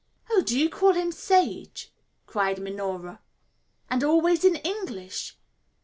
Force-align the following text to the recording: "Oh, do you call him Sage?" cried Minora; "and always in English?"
"Oh, 0.31 0.41
do 0.41 0.57
you 0.59 0.67
call 0.67 0.93
him 0.93 1.11
Sage?" 1.11 1.93
cried 2.25 2.57
Minora; 2.59 3.19
"and 3.87 4.03
always 4.03 4.43
in 4.43 4.55
English?" 4.55 5.37